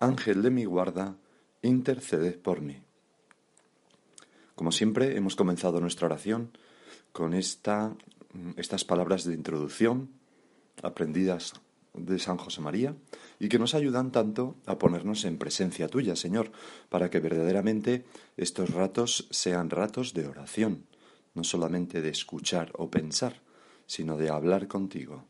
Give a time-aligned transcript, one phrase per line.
[0.00, 1.16] Ángel de mi guarda,
[1.62, 2.80] interceded por mí.
[4.54, 6.50] Como siempre, hemos comenzado nuestra oración
[7.12, 7.96] con esta,
[8.56, 10.10] estas palabras de introducción
[10.82, 11.54] aprendidas
[11.94, 12.94] de San José María
[13.40, 16.52] y que nos ayudan tanto a ponernos en presencia tuya, Señor,
[16.88, 18.04] para que verdaderamente
[18.36, 20.86] estos ratos sean ratos de oración,
[21.34, 23.40] no solamente de escuchar o pensar,
[23.86, 25.24] sino de hablar contigo,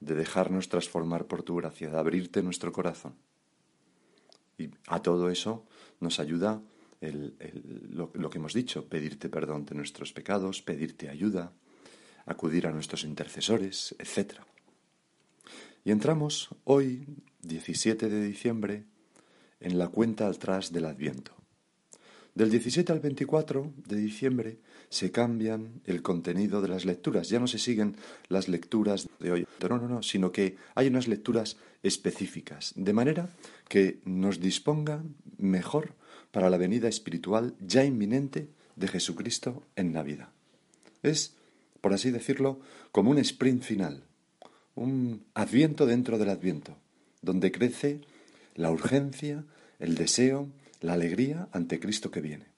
[0.00, 3.14] de dejarnos transformar por tu gracia, de abrirte nuestro corazón.
[4.62, 5.66] Y a todo eso
[6.00, 6.62] nos ayuda
[7.90, 11.52] lo, lo que hemos dicho, pedirte perdón de nuestros pecados, pedirte ayuda,
[12.26, 14.34] acudir a nuestros intercesores, etc.
[15.84, 17.06] Y entramos hoy,
[17.42, 18.84] 17 de diciembre,
[19.58, 21.32] en la cuenta atrás del Adviento.
[22.34, 24.58] Del 17 al 24 de diciembre
[24.92, 27.30] se cambian el contenido de las lecturas.
[27.30, 27.96] Ya no se siguen
[28.28, 29.46] las lecturas de hoy.
[29.62, 33.30] No, no, no, sino que hay unas lecturas específicas, de manera
[33.68, 35.94] que nos dispongan mejor
[36.30, 40.28] para la venida espiritual ya inminente de Jesucristo en Navidad.
[41.02, 41.36] Es,
[41.80, 42.60] por así decirlo,
[42.92, 44.04] como un sprint final,
[44.74, 46.76] un adviento dentro del adviento,
[47.22, 48.02] donde crece
[48.56, 49.42] la urgencia,
[49.78, 50.50] el deseo,
[50.82, 52.51] la alegría ante Cristo que viene.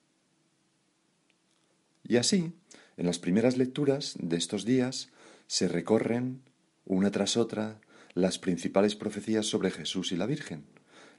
[2.07, 2.53] Y así,
[2.97, 5.11] en las primeras lecturas de estos días,
[5.47, 6.43] se recorren,
[6.85, 7.81] una tras otra,
[8.15, 10.65] las principales profecías sobre Jesús y la Virgen.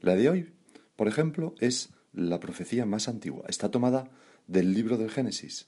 [0.02, 0.54] La de hoy,
[0.96, 3.46] por ejemplo, es la profecía más antigua.
[3.48, 4.10] Está tomada
[4.48, 5.68] del libro del Génesis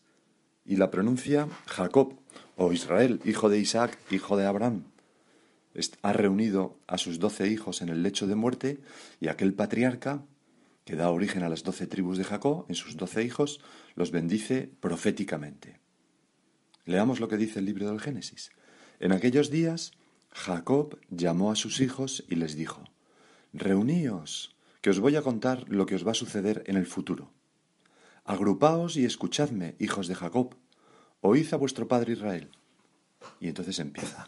[0.66, 2.20] y la pronuncia Jacob
[2.56, 4.84] o Israel, hijo de Isaac, hijo de Abraham
[6.02, 8.80] ha reunido a sus doce hijos en el lecho de muerte
[9.20, 10.24] y aquel patriarca,
[10.88, 13.60] que da origen a las doce tribus de Jacob, en sus doce hijos,
[13.96, 15.82] los bendice proféticamente.
[16.86, 18.52] Leamos lo que dice el libro del Génesis.
[19.02, 19.92] En aquellos días,
[20.32, 22.86] Jacob llamó a sus hijos y les dijo,
[23.52, 27.34] Reuníos, que os voy a contar lo que os va a suceder en el futuro.
[28.24, 30.56] Agrupaos y escuchadme, hijos de Jacob,
[31.20, 32.50] oíd a vuestro padre Israel.
[33.42, 34.26] Y entonces empieza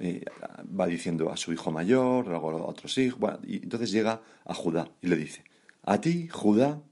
[0.00, 4.90] va diciendo a su hijo mayor, luego a otros hijos, y entonces llega a Judá
[5.02, 5.44] y le dice,
[5.90, 6.84] a ti, Judá,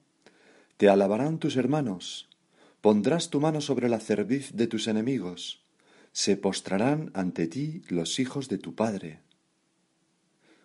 [0.77, 2.29] te alabarán tus hermanos,
[2.81, 5.63] pondrás tu mano sobre la cerviz de tus enemigos,
[6.11, 9.21] se postrarán ante ti los hijos de tu padre.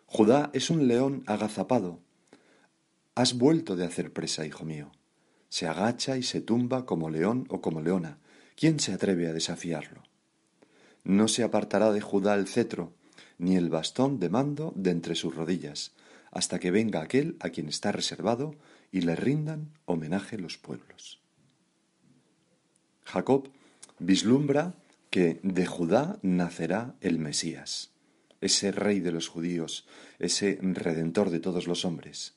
[0.07, 1.99] Judá es un león agazapado.
[3.13, 4.91] Has vuelto de hacer presa, hijo mío.
[5.49, 8.17] Se agacha y se tumba como león o como leona.
[8.55, 10.01] ¿Quién se atreve a desafiarlo?
[11.03, 12.93] No se apartará de Judá el cetro,
[13.37, 15.93] ni el bastón de mando de entre sus rodillas,
[16.33, 18.55] hasta que venga aquel a quien está reservado
[18.91, 21.21] y le rindan homenaje los pueblos.
[23.05, 23.49] Jacob
[23.99, 24.73] vislumbra
[25.11, 27.91] que de Judá nacerá el Mesías,
[28.41, 29.85] ese rey de los judíos,
[30.17, 32.33] ese redentor de todos los hombres.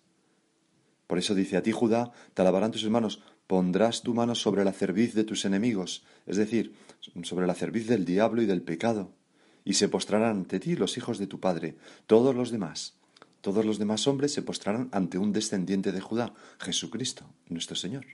[1.06, 4.72] Por eso dice a ti, Judá, te alabarán tus hermanos, pondrás tu mano sobre la
[4.72, 6.74] cerviz de tus enemigos, es decir,
[7.22, 9.14] sobre la cerviz del diablo y del pecado,
[9.64, 11.76] y se postrarán ante ti los hijos de tu padre,
[12.06, 12.95] todos los demás.
[13.46, 18.04] Todos los demás hombres se postrarán ante un descendiente de Judá, Jesucristo, nuestro Señor.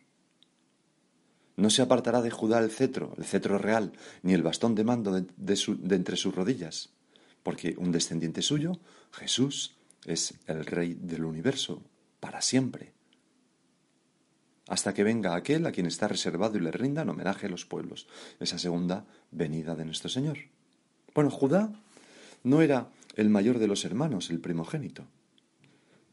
[1.56, 5.11] No se apartará de Judá el cetro, el cetro real, ni el bastón de mando
[5.11, 6.90] de, de entre sus rodillas,
[7.43, 8.73] porque un descendiente suyo,
[9.11, 9.75] Jesús,
[10.05, 11.82] es el Rey del universo,
[12.20, 12.93] para siempre
[14.69, 18.06] hasta que venga aquel a quien está reservado y le rindan homenaje a los pueblos,
[18.38, 20.37] esa segunda venida de nuestro Señor.
[21.14, 21.73] Bueno, Judá
[22.44, 25.06] no era el mayor de los hermanos, el primogénito.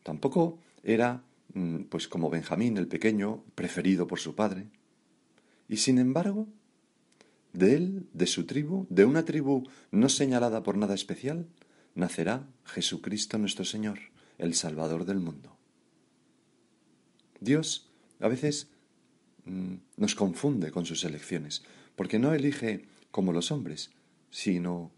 [0.03, 1.23] Tampoco era,
[1.53, 4.67] mm, pues como Benjamín, el pequeño, preferido por su padre.
[5.67, 6.47] Y sin embargo,
[7.53, 11.47] de él, de su tribu, de una tribu no señalada por nada especial,
[11.95, 13.99] nacerá Jesucristo nuestro Señor,
[14.37, 15.57] el Salvador del mundo.
[17.39, 18.67] Dios a veces
[19.45, 21.63] mm, nos confunde con sus elecciones,
[21.95, 23.91] porque no elige como los hombres,
[24.29, 24.91] sino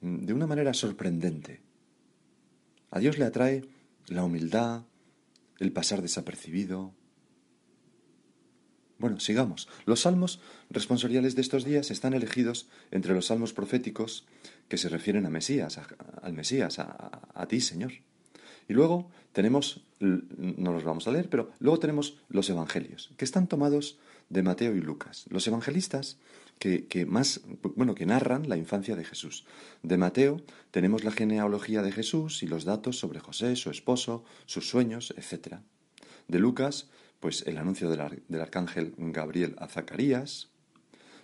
[0.00, 1.60] mm, de una manera sorprendente.
[2.90, 3.64] A Dios le atrae
[4.10, 4.82] la humildad,
[5.58, 6.94] el pasar desapercibido.
[8.98, 9.68] Bueno, sigamos.
[9.86, 10.40] Los salmos
[10.70, 14.26] responsoriales de estos días están elegidos entre los salmos proféticos
[14.68, 15.78] que se refieren a Mesías,
[16.22, 17.92] al Mesías, a, a ti, Señor.
[18.68, 23.46] Y luego tenemos, no los vamos a leer, pero luego tenemos los evangelios, que están
[23.46, 25.24] tomados de Mateo y Lucas.
[25.30, 26.18] Los evangelistas
[26.58, 27.40] que, que, más,
[27.76, 29.44] bueno, que narran la infancia de Jesús.
[29.82, 34.68] De Mateo tenemos la genealogía de Jesús y los datos sobre José, su esposo, sus
[34.68, 35.56] sueños, etc.
[36.26, 36.88] De Lucas,
[37.20, 40.48] pues el anuncio del, del arcángel Gabriel a Zacarías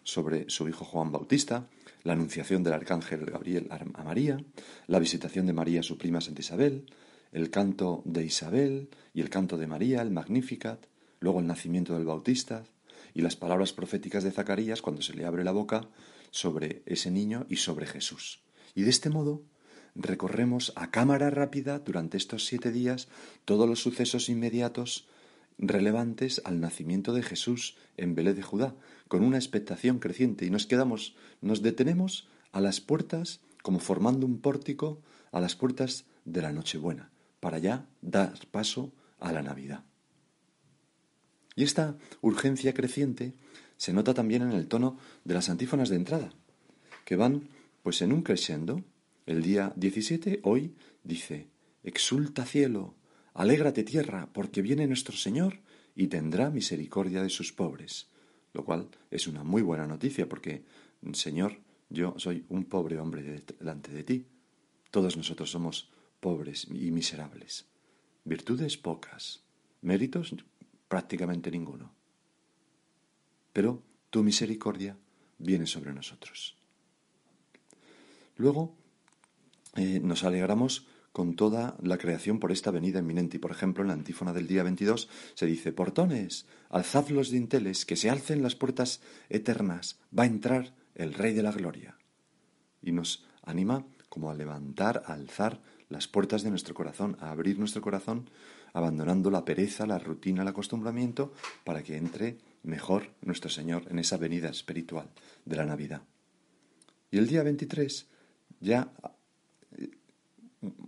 [0.02, 1.68] sobre su hijo Juan Bautista,
[2.02, 4.38] la anunciación del arcángel Gabriel a María,
[4.86, 6.86] la visitación de María a su prima Santa Isabel,
[7.32, 10.86] el canto de Isabel y el canto de María, el Magnificat,
[11.20, 12.64] luego el nacimiento del Bautista,
[13.14, 15.88] y las palabras proféticas de Zacarías cuando se le abre la boca
[16.30, 18.42] sobre ese niño y sobre Jesús.
[18.74, 19.42] Y de este modo
[19.94, 23.08] recorremos a cámara rápida durante estos siete días
[23.44, 25.08] todos los sucesos inmediatos
[25.58, 28.74] relevantes al nacimiento de Jesús en Belé de Judá,
[29.06, 34.40] con una expectación creciente, y nos quedamos, nos detenemos a las puertas, como formando un
[34.40, 35.00] pórtico,
[35.30, 39.84] a las puertas de la Nochebuena, para ya dar paso a la Navidad.
[41.56, 43.34] Y esta urgencia creciente
[43.76, 46.32] se nota también en el tono de las antífonas de entrada,
[47.04, 47.48] que van
[47.82, 48.82] pues en un crescendo.
[49.26, 51.48] El día 17, hoy, dice,
[51.82, 52.94] Exulta cielo,
[53.34, 55.60] alégrate tierra, porque viene nuestro Señor
[55.94, 58.08] y tendrá misericordia de sus pobres.
[58.52, 60.64] Lo cual es una muy buena noticia, porque,
[61.12, 61.58] Señor,
[61.90, 64.26] yo soy un pobre hombre delante de ti.
[64.90, 65.90] Todos nosotros somos
[66.20, 67.66] pobres y miserables.
[68.24, 69.44] Virtudes pocas,
[69.82, 70.34] méritos
[70.88, 71.92] prácticamente ninguno.
[73.52, 74.96] Pero tu misericordia
[75.38, 76.56] viene sobre nosotros.
[78.36, 78.76] Luego
[79.76, 83.36] eh, nos alegramos con toda la creación por esta venida inminente.
[83.36, 87.86] Y por ejemplo, en la antífona del día 22 se dice, portones, alzad los dinteles,
[87.86, 91.96] que se alcen las puertas eternas, va a entrar el Rey de la Gloria.
[92.82, 97.60] Y nos anima como a levantar, a alzar las puertas de nuestro corazón, a abrir
[97.60, 98.28] nuestro corazón
[98.74, 101.32] abandonando la pereza, la rutina, el acostumbramiento,
[101.64, 105.08] para que entre mejor nuestro Señor en esa venida espiritual
[105.44, 106.02] de la Navidad.
[107.10, 108.06] Y el día 23,
[108.60, 108.92] ya
[109.78, 109.90] eh,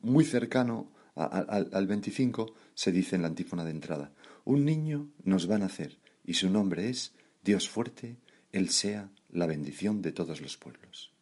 [0.03, 4.13] muy cercano al 25, se dice en la antífona de entrada,
[4.45, 8.17] un niño nos va a nacer y su nombre es Dios fuerte,
[8.53, 11.13] Él sea la bendición de todos los pueblos.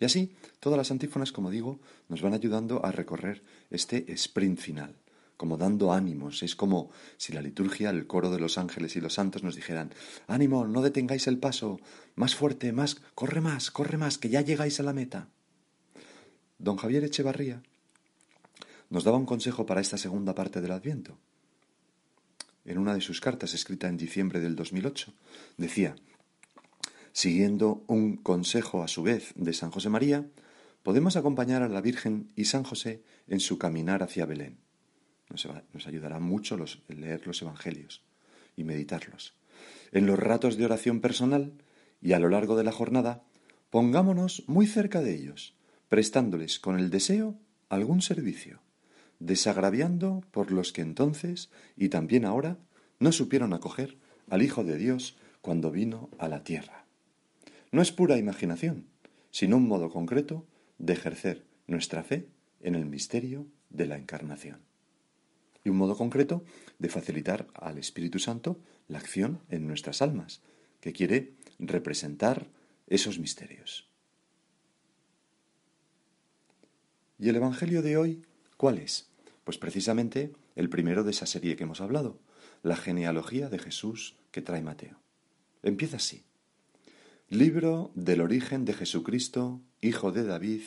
[0.00, 1.78] Y así, todas las antífonas, como digo,
[2.08, 4.96] nos van ayudando a recorrer este sprint final
[5.42, 6.44] como dando ánimos.
[6.44, 9.92] Es como si la liturgia, el coro de los ángeles y los santos nos dijeran,
[10.28, 11.80] ánimo, no detengáis el paso,
[12.14, 15.30] más fuerte, más, corre más, corre más, que ya llegáis a la meta.
[16.60, 17.60] Don Javier Echevarría
[18.88, 21.18] nos daba un consejo para esta segunda parte del Adviento.
[22.64, 25.12] En una de sus cartas, escrita en diciembre del 2008,
[25.56, 25.96] decía,
[27.10, 30.24] siguiendo un consejo a su vez de San José María,
[30.84, 34.62] podemos acompañar a la Virgen y San José en su caminar hacia Belén.
[35.32, 36.58] Nos, ayudará mucho
[36.88, 38.02] leer los Evangelios
[38.54, 39.32] y meditarlos.
[39.90, 41.54] En los ratos de oración personal
[42.02, 43.24] y a lo largo de la jornada,
[43.70, 45.54] pongámonos muy cerca de ellos,
[45.88, 47.38] prestándoles con el deseo
[47.70, 48.60] algún servicio,
[49.20, 52.58] desagraviando por los que entonces y también ahora
[52.98, 53.96] no supieron acoger
[54.28, 56.84] al Hijo de Dios cuando vino a la tierra.
[57.70, 58.86] No es pura imaginación,
[59.30, 60.46] sino un modo concreto
[60.76, 62.28] de ejercer nuestra fe
[62.60, 64.71] en el misterio de la encarnación
[65.64, 66.44] y un modo concreto
[66.78, 70.42] de facilitar al Espíritu Santo la acción en nuestras almas,
[70.80, 72.48] que quiere representar
[72.86, 73.88] esos misterios.
[77.18, 78.22] ¿Y el Evangelio de hoy
[78.56, 79.08] cuál es?
[79.44, 82.18] Pues precisamente el primero de esa serie que hemos hablado,
[82.62, 85.00] la genealogía de Jesús que trae Mateo.
[85.62, 86.24] Empieza así.
[87.28, 90.62] Libro del origen de Jesucristo, hijo de David,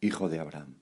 [0.00, 0.76] hijo de Abraham.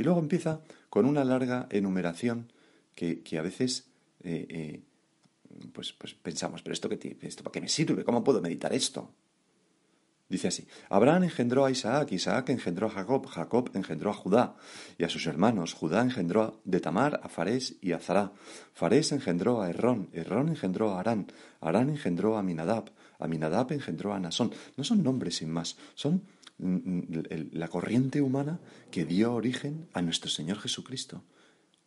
[0.00, 2.50] Y luego empieza con una larga enumeración
[2.94, 3.90] que, a veces
[4.24, 4.80] eh, eh,
[5.74, 8.02] pues, pues, pensamos, pero esto, qué, ¿esto para qué me sirve?
[8.02, 9.10] ¿Cómo puedo meditar esto?
[10.26, 14.56] Dice así, Abraham engendró a Isaac, Isaac engendró a Jacob, Jacob engendró a Judá
[14.96, 18.32] y a sus hermanos, Judá engendró de Tamar a Farés y a Zará,
[18.72, 21.26] Farés engendró a Errón, Errón engendró a Arán,
[21.60, 24.50] Arán engendró a Minadab, Aminadab engendró a Nasón.
[24.78, 26.22] No son nombres sin más, son
[26.60, 31.22] la corriente humana que dio origen a nuestro Señor Jesucristo.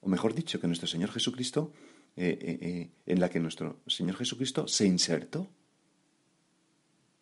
[0.02, 1.72] O mejor dicho, que nuestro Señor Jesucristo,
[2.16, 5.48] eh, eh, eh, en la que nuestro Señor Jesucristo se insertó.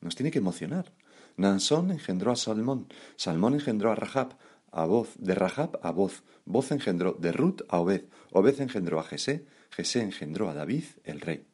[0.01, 0.91] Nos tiene que emocionar.
[1.37, 4.37] Nansón engendró a Salmón, Salmón engendró a Rahab,
[4.71, 9.03] a voz, de Rahab a voz, voz engendró de Ruth a Obed, Obed engendró a
[9.03, 11.45] Jesé, Jesé engendró a David, el rey.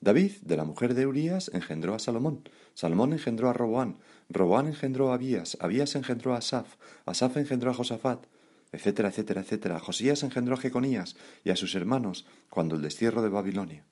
[0.00, 3.98] David, de la mujer de Urías, engendró a Salomón, Salomón engendró a Roboán,
[4.28, 6.76] Roboán engendró a Abías, Abías engendró a Asaf,
[7.06, 8.26] Asaf engendró a Josafat,
[8.72, 9.80] etcétera, etcétera, etcétera.
[9.80, 13.84] Josías engendró a Jeconías y a sus hermanos cuando el destierro de Babilonia.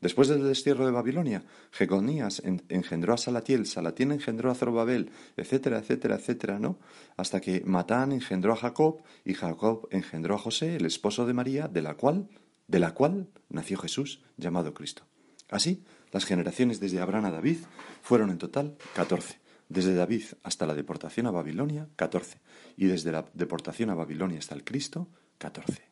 [0.00, 6.16] Después del destierro de Babilonia, Jeconías engendró a Salatiel, Salatiel engendró a Zorobabel, etcétera, etcétera,
[6.16, 6.78] etcétera, ¿no?
[7.16, 11.68] Hasta que Matán engendró a Jacob y Jacob engendró a José, el esposo de María,
[11.68, 12.28] de la cual,
[12.68, 15.04] de la cual nació Jesús, llamado Cristo.
[15.48, 15.82] Así,
[16.12, 17.58] las generaciones desde Abraham a David
[18.02, 19.38] fueron en total catorce.
[19.68, 22.40] Desde David hasta la deportación a Babilonia, catorce.
[22.76, 25.08] Y desde la deportación a Babilonia hasta el Cristo,
[25.38, 25.82] catorce.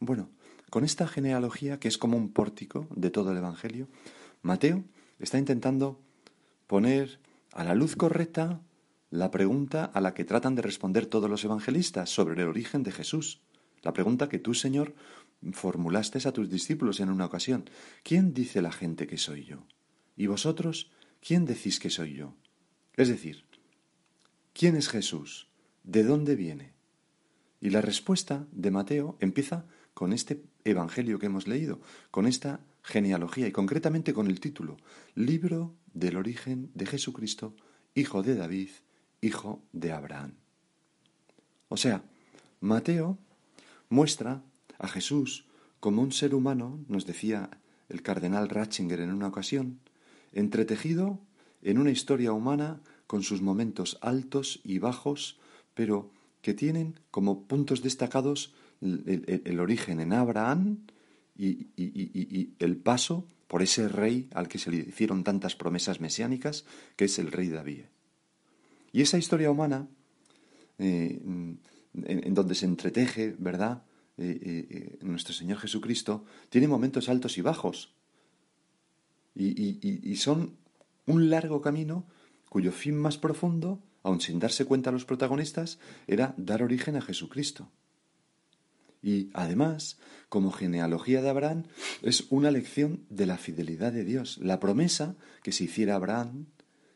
[0.00, 0.30] Bueno,
[0.70, 3.88] con esta genealogía, que es como un pórtico de todo el Evangelio,
[4.42, 4.84] Mateo
[5.18, 6.00] está intentando
[6.66, 7.20] poner
[7.52, 8.60] a la luz correcta
[9.10, 12.92] la pregunta a la que tratan de responder todos los evangelistas sobre el origen de
[12.92, 13.40] Jesús.
[13.82, 14.94] La pregunta que tú, Señor,
[15.52, 17.70] formulaste a tus discípulos en una ocasión.
[18.02, 19.66] ¿Quién dice la gente que soy yo?
[20.16, 22.34] ¿Y vosotros, quién decís que soy yo?
[22.98, 23.44] Es decir,
[24.52, 25.46] ¿quién es Jesús?
[25.84, 26.72] ¿De dónde viene?
[27.60, 33.46] Y la respuesta de Mateo empieza con este Evangelio que hemos leído, con esta genealogía
[33.46, 34.78] y concretamente con el título,
[35.14, 37.54] Libro del origen de Jesucristo,
[37.94, 38.70] hijo de David,
[39.20, 40.34] hijo de Abraham.
[41.68, 42.02] O sea,
[42.60, 43.16] Mateo
[43.90, 44.42] muestra
[44.76, 45.46] a Jesús
[45.78, 47.48] como un ser humano, nos decía
[47.88, 49.78] el cardenal Ratzinger en una ocasión,
[50.32, 51.20] entretejido
[51.62, 55.38] en una historia humana con sus momentos altos y bajos,
[55.74, 56.10] pero
[56.42, 60.86] que tienen como puntos destacados el, origen en Abraham
[61.36, 66.64] y, y, el paso por ese rey al que se le hicieron tantas promesas mesiánicas,
[66.96, 67.84] que es el rey David.
[68.92, 69.88] Y esa historia humana,
[70.78, 73.82] eh, en, donde se entreteje, ¿verdad?
[74.16, 77.94] Eh, eh, nuestro Señor Jesucristo, tiene momentos altos y bajos.
[79.34, 80.56] Y, son
[81.08, 82.06] un largo camino
[82.48, 87.70] cuyo fin más profundo, aun sin darse cuenta los protagonistas, era dar origen a Jesucristo.
[89.02, 89.98] Y además,
[90.28, 91.64] como genealogía de Abraham,
[92.02, 94.38] es una lección de la fidelidad de Dios.
[94.38, 96.46] La promesa que se hiciera Abraham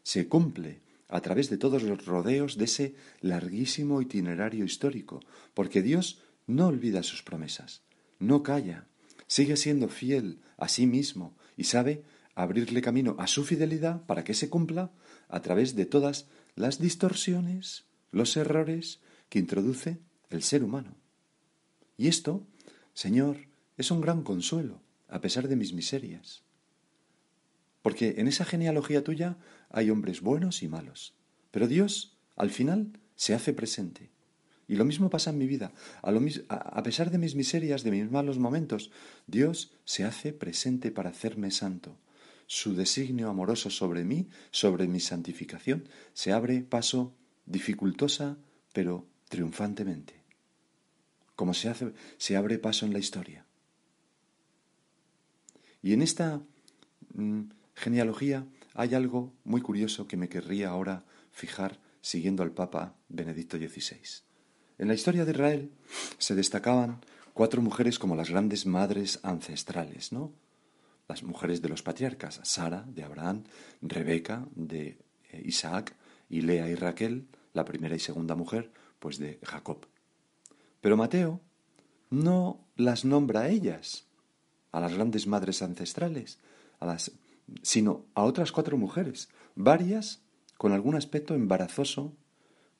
[0.03, 5.21] se cumple a través de todos los rodeos de ese larguísimo itinerario histórico,
[5.55, 7.83] porque Dios no olvida sus promesas,
[8.19, 8.87] no calla,
[9.27, 12.03] sigue siendo fiel a sí mismo y sabe
[12.35, 14.93] abrirle camino a su fidelidad para que se cumpla
[15.29, 19.99] a través de todas las distorsiones, los errores que introduce
[20.31, 20.97] el ser humano.
[21.97, 22.47] Y esto,
[22.95, 23.37] Señor,
[23.77, 26.43] es un gran consuelo, a pesar de mis miserias.
[27.83, 29.37] Porque en esa genealogía tuya
[29.71, 31.15] hay hombres buenos y malos.
[31.51, 34.11] Pero Dios, al final, se hace presente.
[34.69, 35.73] Y lo mismo pasa en mi vida.
[36.03, 38.91] A, pesar de mis miserias, de mis malos momentos,
[39.27, 41.99] Dios se hace presente para hacerme santo.
[42.55, 47.15] Su designio amoroso sobre mí, sobre mi santificación, se abre paso
[47.47, 48.37] dificultosa,
[48.75, 50.21] pero triunfantemente
[51.35, 53.47] como se, hace, se abre paso en la historia.
[55.83, 56.43] Y en esta
[57.15, 57.45] mm,
[57.75, 64.23] genealogía hay algo muy curioso que me querría ahora fijar siguiendo al Papa Benedicto XVI.
[64.77, 65.73] En la historia de Israel
[66.19, 67.01] se destacaban
[67.33, 70.33] cuatro mujeres como las grandes madres ancestrales, ¿no?
[71.09, 73.45] Las mujeres de los patriarcas, Sara de Abraham,
[73.81, 74.99] Rebeca de
[75.31, 75.95] eh, Isaac
[76.29, 79.87] y Lea y Raquel, la primera y segunda mujer, pues de Jacob.
[80.81, 81.41] Pero Mateo
[82.11, 84.07] no las nombra a ellas,
[84.71, 86.39] a las grandes madres ancestrales,
[86.81, 87.13] a las,
[87.63, 90.23] sino a otras cuatro mujeres, varias
[90.57, 92.15] con algún aspecto embarazoso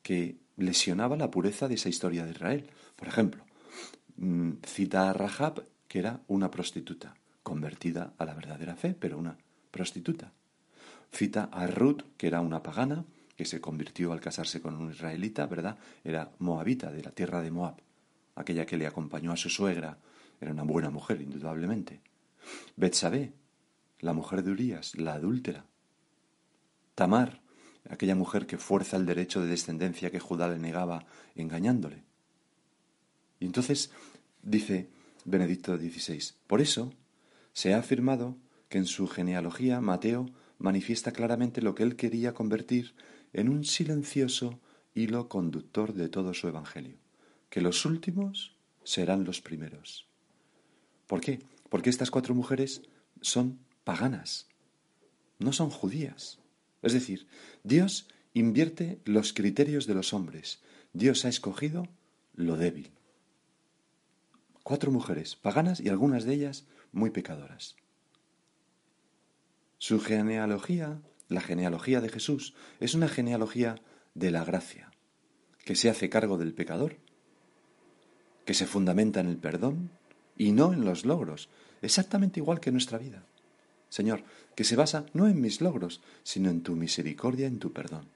[0.03, 2.71] que lesionaba la pureza de esa historia de Israel.
[2.97, 3.45] Por ejemplo,
[4.17, 9.37] mm, cita a Rahab, que era una prostituta, convertida a la verdadera fe, pero una
[9.71, 10.33] prostituta.
[11.13, 13.05] Cita a Ruth, que era una pagana,
[13.37, 15.79] que se convirtió al casarse con un israelita, ¿verdad?
[16.05, 17.77] Era moabita, de la tierra de Moab
[18.35, 19.99] aquella que le acompañó a su suegra,
[20.41, 22.01] era una buena mujer, indudablemente.
[22.77, 23.33] Betsabé,
[24.01, 25.65] la mujer de Urías, la adúltera.
[26.95, 27.41] Tamar,
[27.89, 32.05] aquella mujer que fuerza el derecho de descendencia que Judá le negaba engañándole.
[33.39, 33.91] Y entonces
[34.43, 34.89] dice
[35.25, 36.93] Benedicto XVI, por eso
[37.53, 38.37] se ha afirmado
[38.69, 42.95] que en su genealogía Mateo manifiesta claramente lo que él quería convertir
[43.33, 44.61] en un silencioso
[44.95, 46.97] hilo conductor de todo su Evangelio,
[47.51, 50.07] que los últimos serán los primeros.
[51.07, 51.41] ¿Por qué?
[51.69, 52.83] Porque estas cuatro mujeres
[53.21, 54.47] son paganas,
[55.39, 56.39] no son judías.
[56.83, 57.27] Es decir,
[57.63, 60.61] Dios invierte los criterios de los hombres.
[60.93, 61.89] Dios ha escogido
[62.35, 62.91] lo débil.
[64.63, 67.77] Cuatro mujeres paganas y algunas de ellas muy pecadoras.
[69.79, 73.77] Su genealogía, la genealogía de Jesús, es una genealogía
[74.15, 74.93] de la gracia,
[75.65, 76.99] que se hace cargo del pecador,
[78.45, 79.91] que se fundamenta en el perdón
[80.37, 81.49] y no en los logros,
[81.81, 83.25] exactamente igual que nuestra vida.
[83.89, 88.07] Señor, que se basa no en mis logros, sino en tu misericordia, en tu perdón.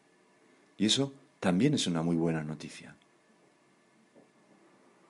[0.79, 2.97] Y eso también es una muy buena noticia.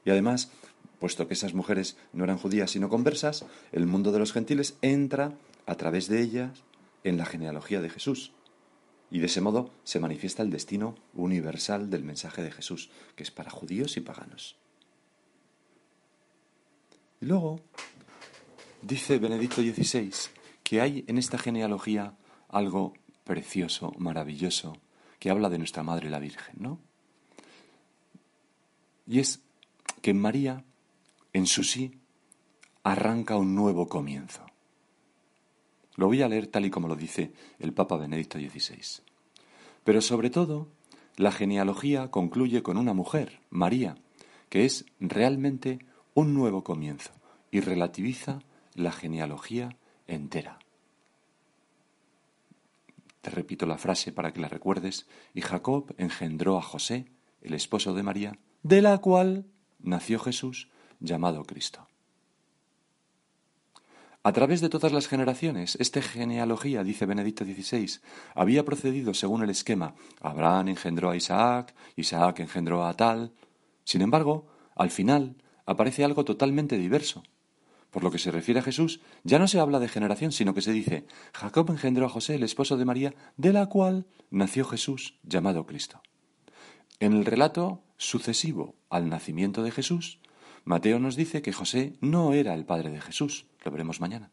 [0.04, 0.50] Y además,
[0.98, 5.32] puesto que esas mujeres no eran judías sino conversas, el mundo de los gentiles entra
[5.66, 6.62] a través de ellas
[7.04, 8.32] en la genealogía de Jesús.
[9.10, 13.30] Y de ese modo se manifiesta el destino universal del mensaje de Jesús, que es
[13.30, 14.56] para judíos y paganos.
[17.20, 17.60] Y luego
[18.82, 20.12] dice Benedicto XVI
[20.62, 22.16] que hay en esta genealogía
[22.48, 24.76] algo precioso, maravilloso,
[25.18, 26.80] que habla de nuestra Madre la Virgen, ¿no?
[29.06, 29.40] Y es
[30.02, 30.64] que en María,
[31.36, 31.92] en su sí,
[32.82, 34.46] arranca un nuevo comienzo.
[35.96, 39.02] Lo voy a leer tal y como lo dice el Papa Benedicto XVI.
[39.84, 40.68] Pero sobre todo,
[41.16, 43.98] la genealogía concluye con una mujer, María,
[44.48, 47.10] que es realmente un nuevo comienzo
[47.50, 48.38] y relativiza
[48.74, 49.76] la genealogía
[50.06, 50.58] entera.
[53.20, 55.06] Te repito la frase para que la recuerdes.
[55.34, 57.04] Y Jacob engendró a José,
[57.42, 59.44] el esposo de María, de la cual
[59.80, 61.86] nació Jesús, llamado Cristo.
[64.26, 68.00] A través de todas las generaciones, esta genealogía, dice Benedicto XVI,
[68.34, 73.32] había procedido según el esquema Abraham engendró a Isaac, Isaac engendró a tal.
[73.84, 77.22] Sin embargo, al final aparece algo totalmente diverso.
[77.92, 80.60] Por lo que se refiere a Jesús, ya no se habla de generación, sino que
[80.60, 85.20] se dice, Jacob engendró a José, el esposo de María, de la cual nació Jesús,
[85.22, 86.02] llamado Cristo.
[86.98, 90.18] En el relato sucesivo al nacimiento de Jesús,
[90.66, 94.32] Mateo nos dice que José no era el padre de Jesús, lo veremos mañana,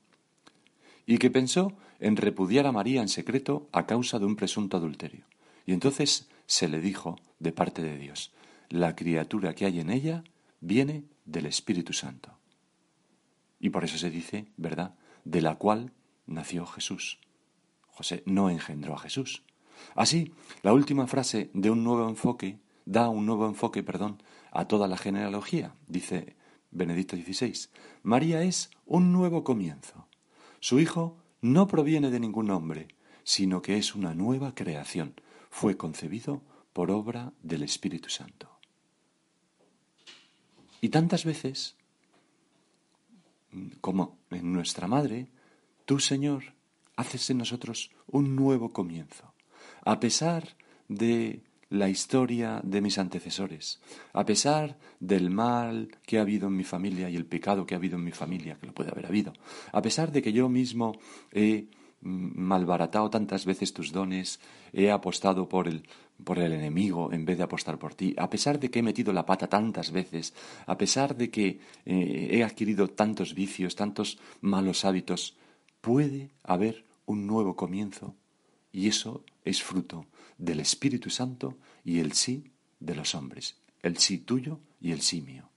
[1.06, 5.26] y que pensó en repudiar a María en secreto a causa de un presunto adulterio.
[5.68, 8.34] Y entonces se le dijo de parte de Dios,
[8.70, 10.24] la criatura que hay en ella
[10.60, 12.36] viene del Espíritu Santo.
[13.60, 15.94] Y por eso se dice, ¿verdad?, de la cual
[16.26, 17.20] nació Jesús.
[17.86, 19.44] José no engendró a Jesús.
[19.94, 24.18] Así, la última frase de un nuevo enfoque da un nuevo enfoque, perdón,
[24.54, 26.36] a toda la genealogía, dice
[26.72, 27.70] Benedicto XVI.
[28.04, 30.08] María es un nuevo comienzo.
[30.60, 32.88] Su hijo no proviene de ningún hombre,
[33.24, 35.16] sino que es una nueva creación.
[35.50, 38.50] Fue concebido por obra del Espíritu Santo.
[40.82, 41.76] Y tantas veces
[43.82, 45.28] como en nuestra madre,
[45.86, 46.54] tú, Señor,
[46.96, 49.34] haces en nosotros un nuevo comienzo.
[49.84, 50.56] A pesar
[50.88, 53.82] de la historia de mis antecesores,
[54.14, 57.78] a pesar del mal que ha habido en mi familia y el pecado que ha
[57.78, 59.34] habido en mi familia, que lo puede haber habido,
[59.72, 61.00] a pesar de que yo mismo
[61.32, 61.70] he
[62.02, 64.40] malbaratado tantas veces tus dones,
[64.72, 65.88] he apostado por el,
[66.24, 69.12] por el enemigo en vez de apostar por ti, a pesar de que he metido
[69.12, 70.36] la pata tantas veces,
[70.68, 75.38] a pesar de que eh, he adquirido tantos vicios, tantos malos hábitos,
[75.82, 78.16] puede haber un nuevo comienzo
[78.72, 80.06] y eso es fruto
[80.38, 85.22] del Espíritu Santo y el sí de los hombres, el sí tuyo y el sí
[85.22, 85.50] mío.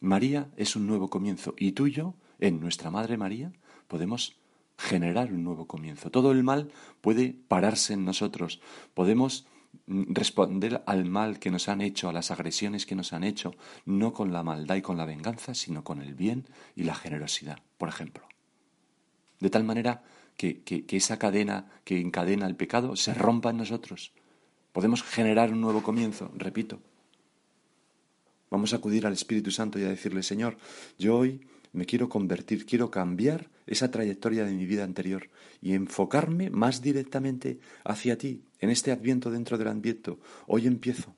[0.00, 3.52] María es un nuevo comienzo y tuyo, en nuestra Madre María,
[3.86, 4.36] podemos
[4.76, 6.10] generar un nuevo comienzo.
[6.10, 8.60] Todo el mal puede pararse en nosotros.
[8.94, 9.46] Podemos
[9.86, 13.54] responder al mal que nos han hecho, a las agresiones que nos han hecho,
[13.84, 17.60] no con la maldad y con la venganza, sino con el bien y la generosidad,
[17.78, 18.26] por ejemplo.
[19.40, 20.02] De tal manera
[20.36, 24.12] que, que, esa cadena que encadena el pecado se rompa en nosotros.
[24.72, 26.80] Podemos generar un nuevo comienzo, repito.
[28.50, 30.56] Vamos a acudir al Espíritu Santo y a decirle, Señor,
[30.98, 31.40] yo hoy
[31.72, 37.60] me quiero convertir, quiero cambiar esa trayectoria de mi vida anterior y enfocarme más directamente
[37.84, 40.18] hacia ti, en este adviento dentro del adviento.
[40.46, 41.14] Hoy empiezo.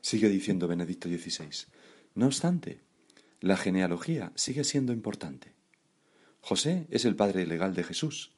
[0.00, 1.66] Sigue diciendo Benedicto XVI.
[2.14, 2.80] No obstante,
[3.42, 5.52] la genealogía sigue siendo importante.
[6.40, 8.32] José es el padre legal de Jesús.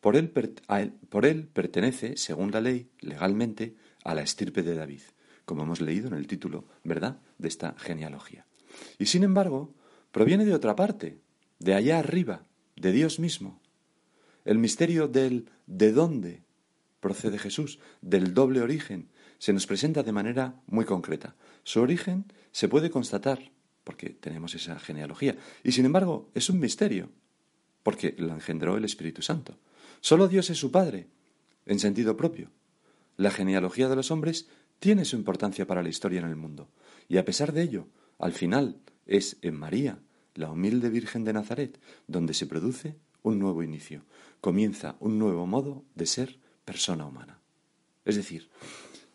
[0.00, 0.30] Por él,
[1.52, 5.02] pertenece, según la ley, legalmente, a la estirpe de David
[5.46, 8.44] como hemos leído en el título, ¿verdad?, de esta genealogía.
[8.98, 9.72] Y sin embargo,
[10.10, 11.20] proviene de otra parte,
[11.60, 12.44] de allá arriba,
[12.74, 13.62] de Dios mismo,
[14.44, 16.42] el misterio del de dónde
[17.00, 21.36] procede Jesús, del doble origen, se nos presenta de manera muy concreta.
[21.62, 23.52] Su origen se puede constatar,
[23.86, 27.08] porque tenemos esa genealogía, y sin embargo es un misterio,
[27.84, 29.60] porque lo engendró el Espíritu Santo.
[30.00, 31.06] Solo Dios es su Padre,
[31.66, 32.50] en sentido propio.
[33.16, 34.48] La genealogía de los hombres
[34.80, 36.68] tiene su importancia para la historia en el mundo,
[37.08, 37.86] y a pesar de ello,
[38.18, 40.00] al final es en María,
[40.34, 44.02] la humilde Virgen de Nazaret, donde se produce un nuevo inicio,
[44.40, 47.38] comienza un nuevo modo de ser persona humana.
[48.04, 48.48] Es decir,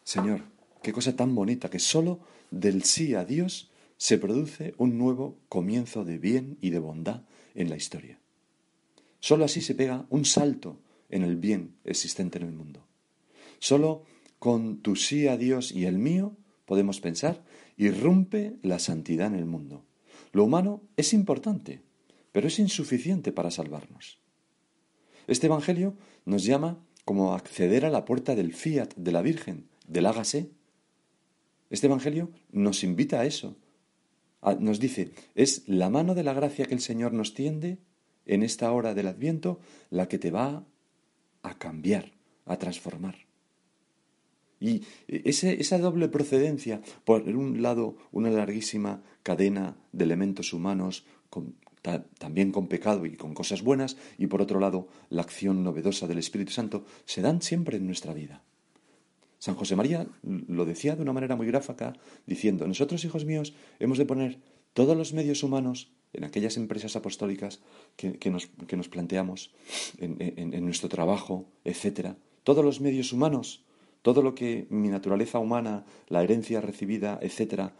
[0.06, 0.44] Señor,
[0.82, 3.71] qué cosa tan bonita que sólo del sí a Dios
[4.02, 7.22] se produce un nuevo comienzo de bien y de bondad
[7.54, 8.18] en la historia.
[9.20, 10.80] Sólo así se pega un salto
[11.12, 12.84] en el bien existente en el mundo.
[13.60, 14.02] Sólo
[14.40, 16.36] con tu sí a Dios y el mío,
[16.66, 17.44] podemos pensar,
[17.78, 19.86] irrumpe la santidad en el mundo.
[20.32, 21.84] Lo humano es importante,
[22.32, 24.18] pero es insuficiente para salvarnos.
[25.28, 25.94] Este Evangelio
[26.26, 30.50] nos llama como acceder a la puerta del fiat de la Virgen, del hágase.
[31.70, 33.58] Este Evangelio nos invita a eso.
[34.60, 37.80] Nos dice, es la mano de la gracia que el Señor nos tiende
[38.26, 40.66] en esta hora del Adviento la que te va
[41.44, 42.12] a cambiar,
[42.46, 43.16] a transformar.
[44.60, 51.04] Y esa doble procedencia, por un lado, una larguísima cadena de elementos humanos,
[52.20, 56.20] también con pecado y con cosas buenas, y por otro lado, la acción novedosa del
[56.20, 58.44] Espíritu Santo, se dan siempre en nuestra vida.
[59.42, 61.94] San José María lo decía de una manera muy gráfica,
[62.28, 64.38] diciendo, nosotros, hijos míos, hemos de poner
[64.74, 67.60] todos los medios humanos en aquellas empresas apostólicas
[67.96, 69.52] que, nos, planteamos,
[69.98, 73.66] en, nuestro trabajo, etcétera, todos los medios humanos,
[74.04, 77.74] todo lo que mi naturaleza humana, la herencia recibida, etcétera,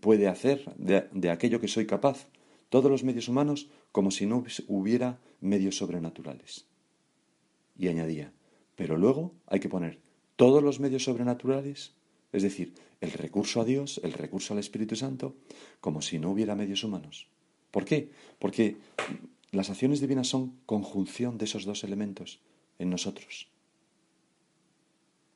[0.00, 2.28] puede hacer de aquello que soy capaz,
[2.70, 6.64] todos los medios humanos como si no hubiera medios sobrenaturales.
[7.76, 8.32] Y añadía,
[8.76, 9.98] pero luego hay que poner
[10.40, 11.92] todos los medios sobrenaturales,
[12.32, 12.72] es decir,
[13.02, 15.36] el recurso a Dios, el recurso al Espíritu Santo,
[15.82, 17.28] como si no hubiera medios humanos.
[17.70, 18.10] ¿Por qué?
[18.38, 18.78] Porque
[19.50, 22.40] las acciones divinas son conjunción de esos dos elementos
[22.78, 23.50] en nosotros.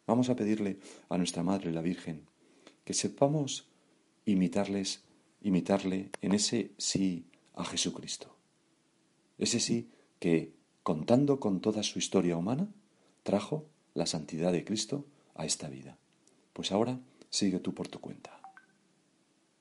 [0.07, 0.79] Vamos a pedirle
[1.11, 2.23] a nuestra Madre, la Virgen,
[2.87, 3.69] que sepamos
[4.25, 5.03] imitarles,
[5.43, 8.35] imitarle en ese sí a Jesucristo.
[9.37, 12.73] Ese sí que, contando con toda su historia humana,
[13.23, 15.97] trajo la santidad de Cristo a esta vida.
[16.53, 16.99] Pues ahora
[17.31, 18.44] sigue tú por tu cuenta.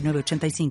[0.00, 0.70] 85